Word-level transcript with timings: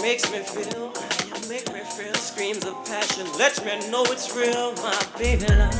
makes 0.00 0.30
me 0.30 0.38
feel, 0.38 0.92
you 1.26 1.48
make 1.48 1.72
me 1.72 1.80
feel. 1.80 2.14
Screams 2.14 2.64
of 2.64 2.74
passion, 2.84 3.26
let 3.38 3.64
me 3.64 3.90
know 3.90 4.04
it's 4.06 4.34
real, 4.36 4.72
my 4.74 4.98
baby 5.18 5.46
love. 5.46 5.74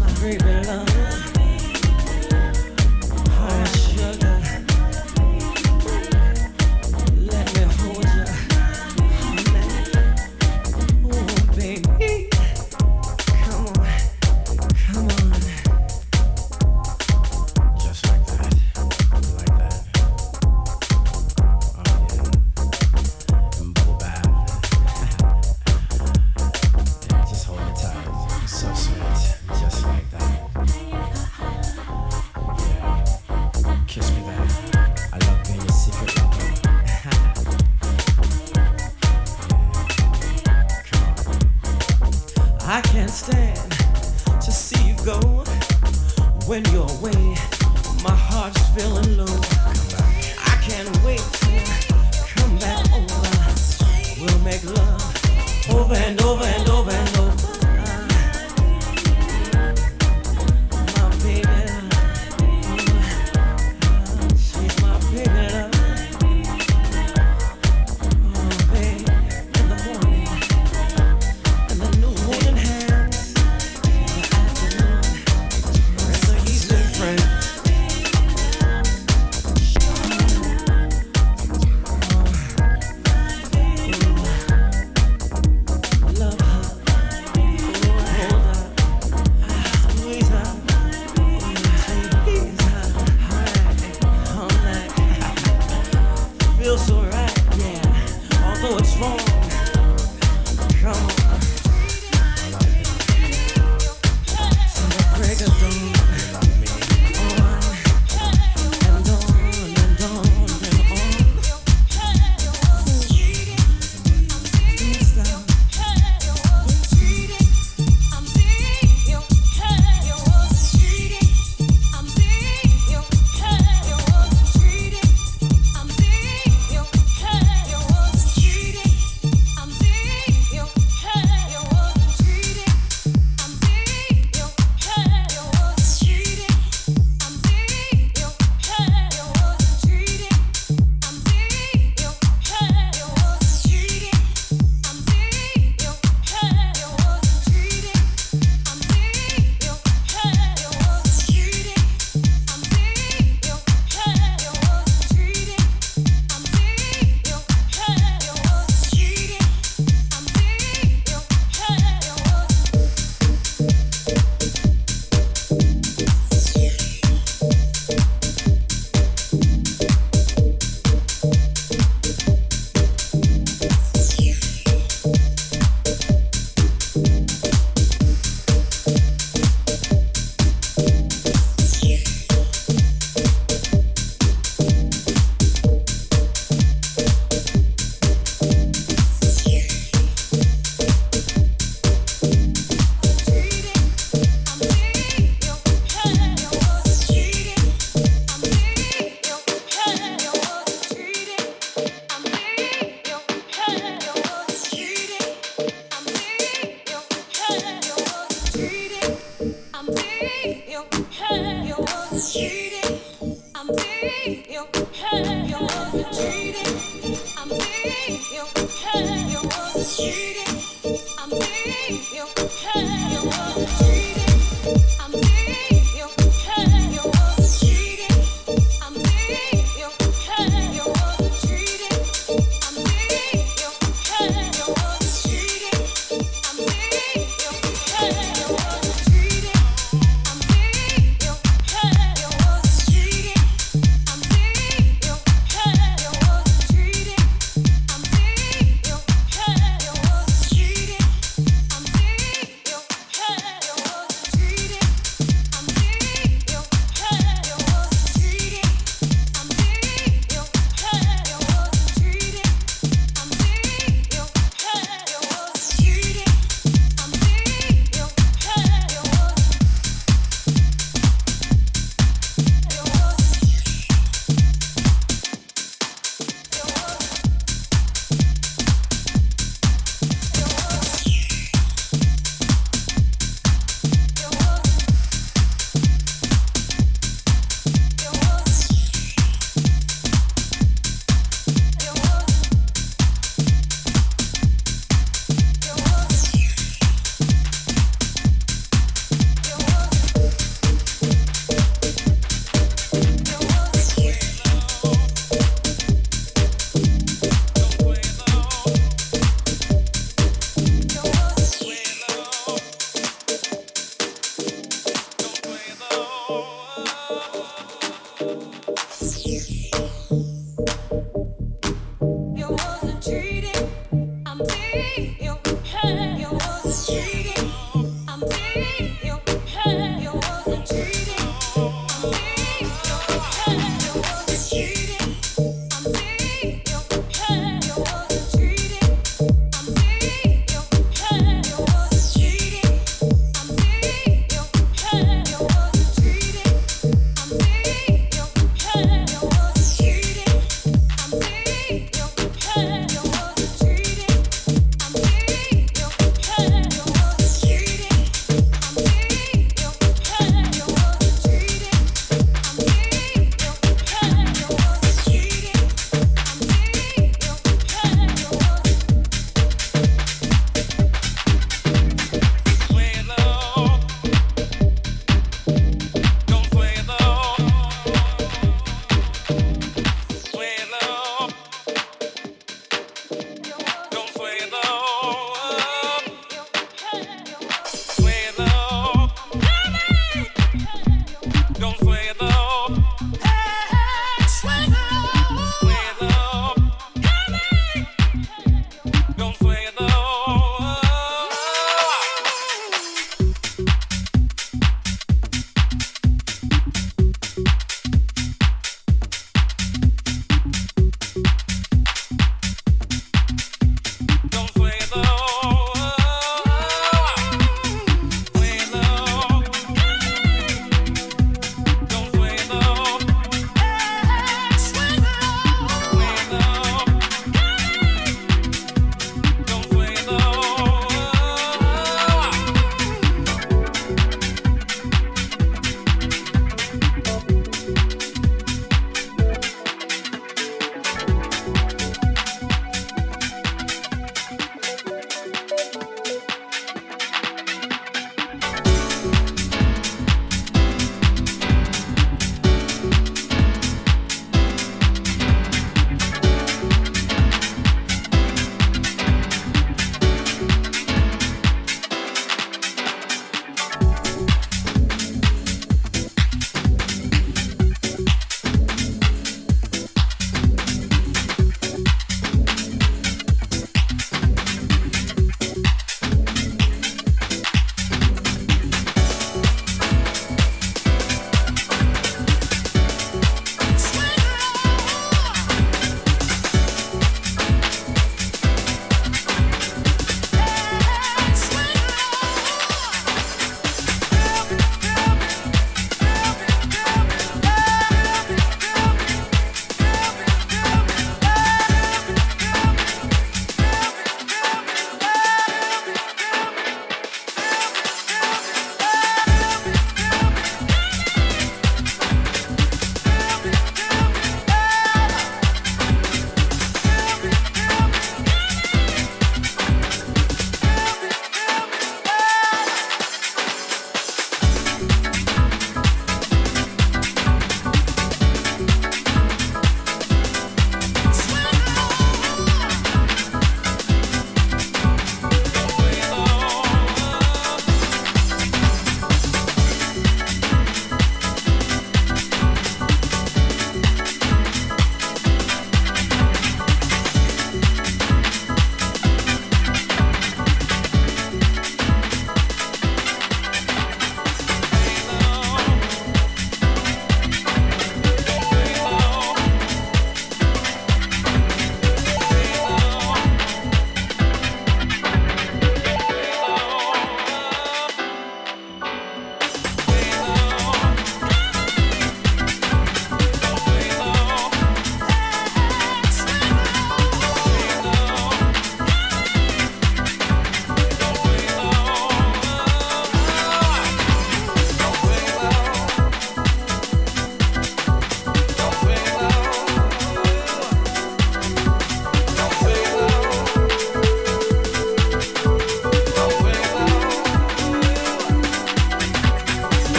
My 0.00 0.12
baby 0.20 0.66
love. 0.66 1.07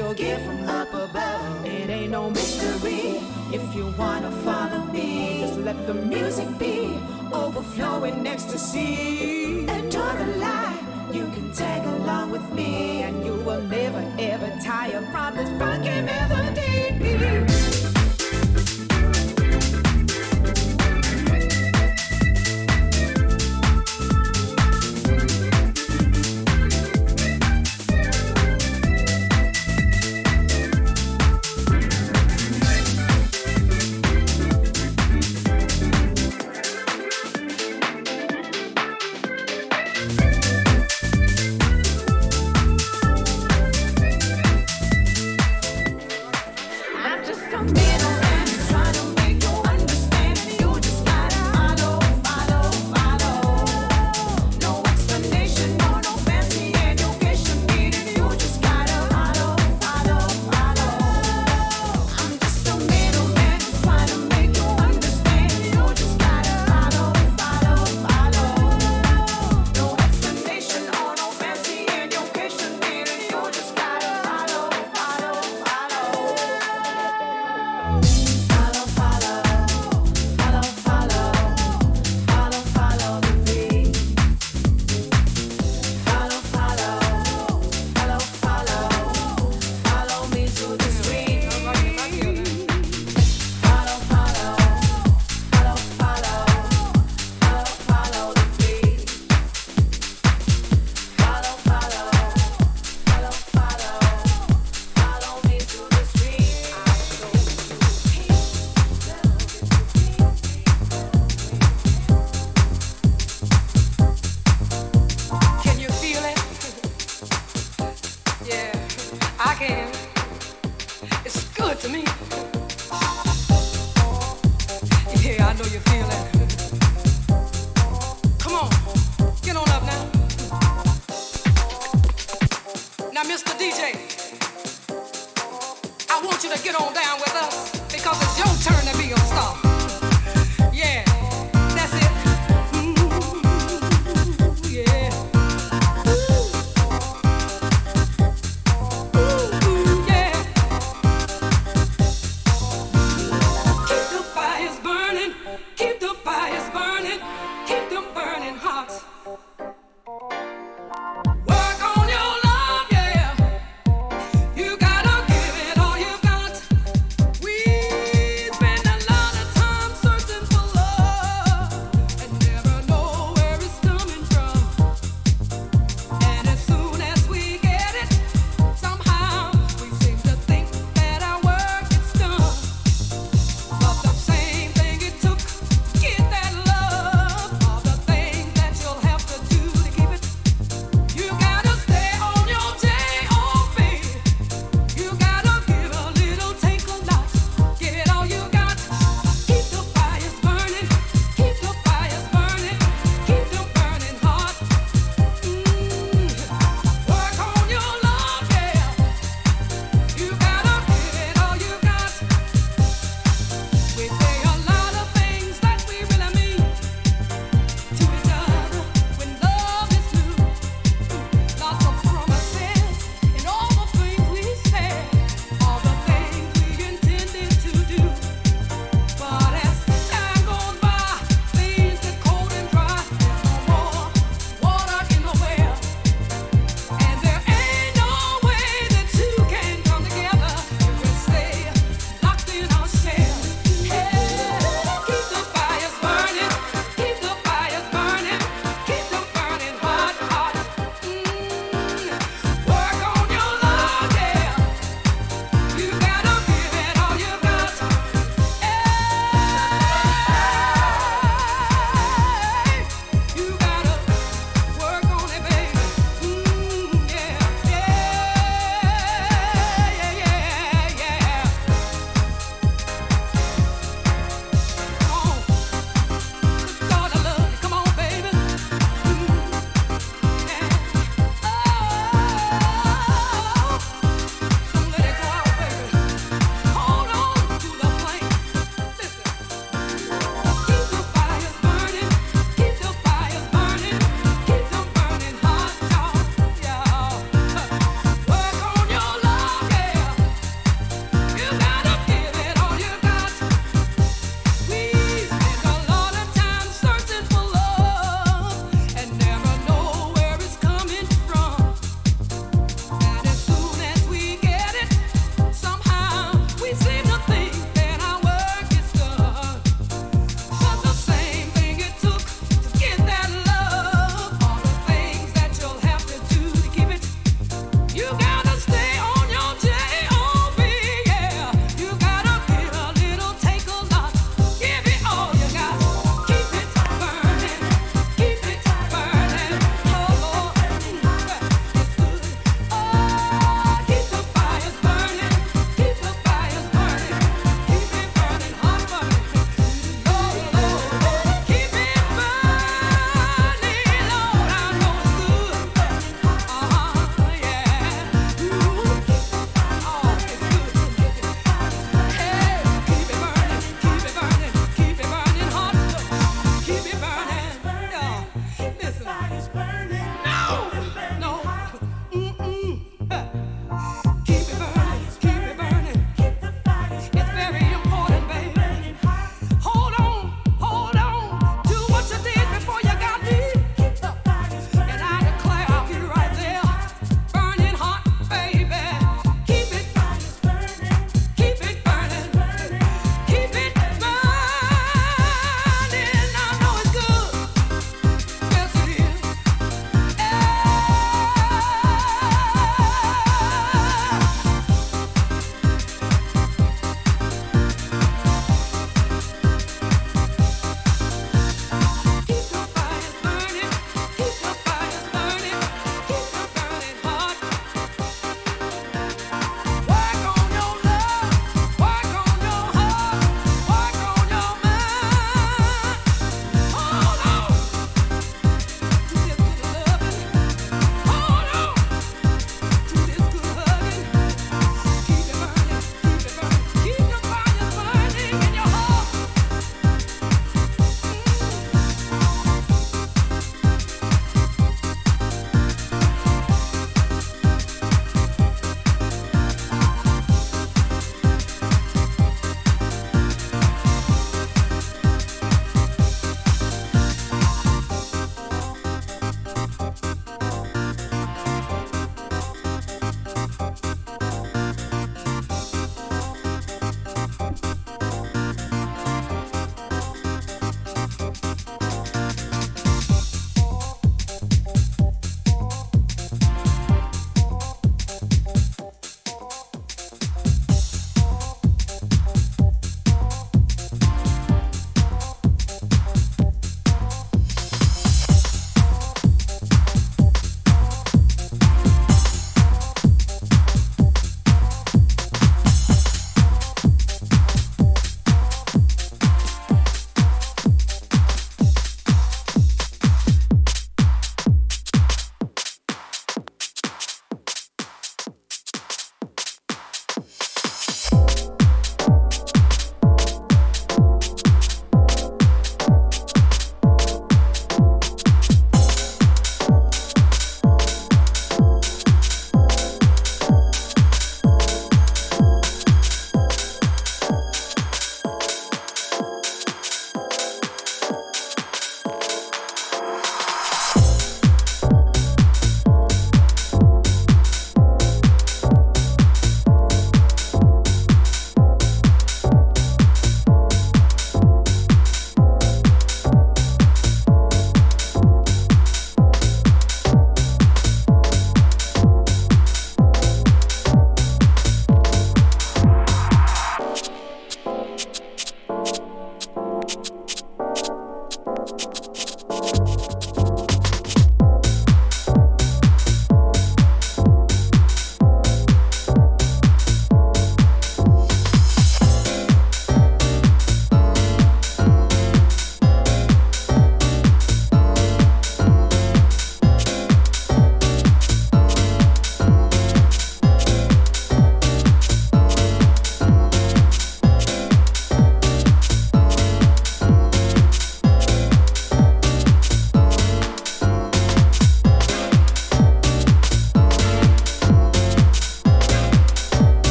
Your 0.00 0.14
gift 0.14 0.42
from 0.46 0.66
up 0.66 0.88
above. 0.94 1.66
It 1.66 1.90
ain't 1.90 2.12
no 2.12 2.30
mystery. 2.30 3.20
If 3.52 3.74
you 3.74 3.84
wanna 3.98 4.32
follow 4.46 4.82
me, 4.96 5.42
just 5.42 5.58
let 5.58 5.78
the 5.86 5.92
music 5.92 6.48
be 6.58 6.76
overflowing 7.32 8.26
ecstasy. 8.26 9.66
Enjoy 9.68 10.12
the 10.22 10.28
light. 10.46 10.80
You 11.12 11.24
can 11.34 11.52
tag 11.52 11.82
along 11.84 12.30
with 12.30 12.46
me, 12.54 13.02
and 13.02 13.14
you 13.26 13.34
will 13.46 13.62
never 13.78 14.02
ever 14.18 14.50
tire 14.64 15.02
from 15.12 15.36
this 15.36 15.50
funky 15.58 16.00
melody. 16.10 17.79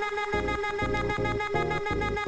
na 0.00 0.08
na 0.16 0.24
na 1.92 2.10
na 2.10 2.21